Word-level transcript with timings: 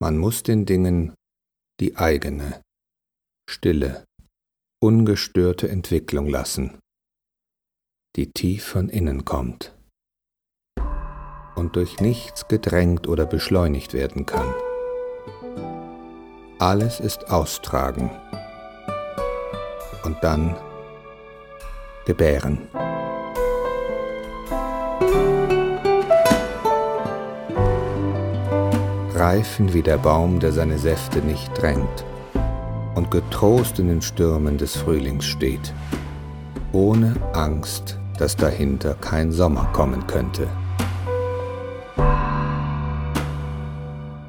Man 0.00 0.18
muss 0.18 0.42
den 0.42 0.66
Dingen 0.66 1.14
die 1.80 1.96
eigene, 1.96 2.62
stille, 3.48 4.04
ungestörte 4.82 5.68
Entwicklung 5.68 6.28
lassen, 6.28 6.78
die 8.16 8.30
tief 8.30 8.64
von 8.64 8.88
innen 8.88 9.24
kommt 9.24 9.74
und 11.56 11.76
durch 11.76 12.00
nichts 12.00 12.48
gedrängt 12.48 13.06
oder 13.06 13.26
beschleunigt 13.26 13.94
werden 13.94 14.26
kann. 14.26 14.52
Alles 16.58 17.00
ist 17.00 17.30
austragen 17.30 18.10
und 20.04 20.22
dann 20.22 20.56
gebären. 22.06 22.68
Reifen 29.24 29.72
wie 29.72 29.80
der 29.80 29.96
Baum, 29.96 30.38
der 30.38 30.52
seine 30.52 30.78
Säfte 30.78 31.20
nicht 31.20 31.50
drängt 31.58 32.04
und 32.94 33.10
getrost 33.10 33.78
in 33.78 33.88
den 33.88 34.02
Stürmen 34.02 34.58
des 34.58 34.76
Frühlings 34.76 35.24
steht, 35.24 35.72
ohne 36.72 37.14
Angst, 37.32 37.98
dass 38.18 38.36
dahinter 38.36 38.92
kein 39.00 39.32
Sommer 39.32 39.64
kommen 39.72 40.06
könnte. 40.06 40.46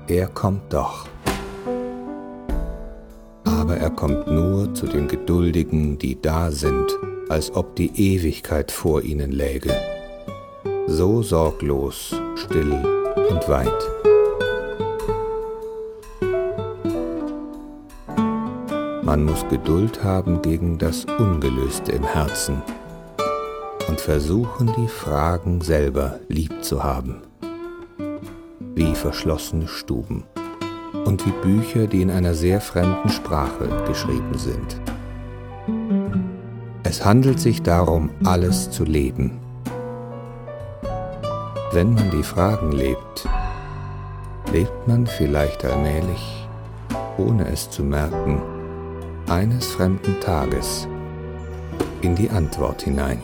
Er 0.07 0.27
kommt 0.27 0.71
doch. 0.71 1.09
Aber 3.43 3.75
er 3.75 3.89
kommt 3.89 4.27
nur 4.27 4.73
zu 4.75 4.87
den 4.87 5.09
Geduldigen, 5.09 5.97
die 5.97 6.21
da 6.21 6.51
sind, 6.51 6.97
als 7.27 7.53
ob 7.53 7.75
die 7.75 7.91
Ewigkeit 8.15 8.71
vor 8.71 9.01
ihnen 9.01 9.33
läge. 9.33 9.75
So 10.87 11.21
sorglos, 11.21 12.15
still 12.37 12.71
und 13.29 13.49
weit. 13.49 14.14
Man 19.05 19.23
muss 19.23 19.45
Geduld 19.49 20.03
haben 20.03 20.41
gegen 20.41 20.79
das 20.79 21.05
Ungelöste 21.05 21.91
im 21.91 22.03
Herzen 22.03 22.63
und 23.87 24.01
versuchen, 24.01 24.73
die 24.75 24.87
Fragen 24.87 25.61
selber 25.61 26.19
lieb 26.27 26.63
zu 26.63 26.83
haben, 26.83 27.21
wie 28.73 28.95
verschlossene 28.95 29.67
Stuben 29.67 30.23
und 31.05 31.23
wie 31.23 31.33
Bücher, 31.43 31.85
die 31.85 32.01
in 32.01 32.09
einer 32.09 32.33
sehr 32.33 32.59
fremden 32.59 33.09
Sprache 33.09 33.67
geschrieben 33.85 34.39
sind. 34.39 34.81
Es 36.81 37.05
handelt 37.05 37.39
sich 37.39 37.61
darum, 37.61 38.09
alles 38.23 38.71
zu 38.71 38.85
leben. 38.85 39.37
Wenn 41.73 41.93
man 41.93 42.09
die 42.09 42.23
Fragen 42.23 42.71
lebt, 42.71 43.29
lebt 44.51 44.87
man 44.87 45.05
vielleicht 45.05 45.63
allmählich, 45.63 46.47
ohne 47.19 47.47
es 47.49 47.69
zu 47.69 47.83
merken, 47.83 48.41
eines 49.27 49.67
fremden 49.67 50.19
Tages 50.21 50.87
in 52.01 52.15
die 52.15 52.29
Antwort 52.29 52.83
hinein. 52.83 53.21